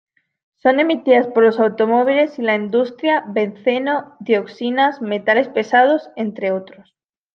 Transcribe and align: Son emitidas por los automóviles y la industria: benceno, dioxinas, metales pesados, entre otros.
Son 0.55 0.79
emitidas 0.79 1.27
por 1.27 1.43
los 1.43 1.59
automóviles 1.59 2.39
y 2.39 2.41
la 2.41 2.55
industria: 2.55 3.23
benceno, 3.27 4.15
dioxinas, 4.19 4.99
metales 4.99 5.47
pesados, 5.47 6.09
entre 6.15 6.49
otros. 6.51 6.95